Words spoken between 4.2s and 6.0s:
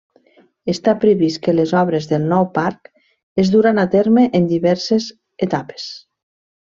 en diverses etapes.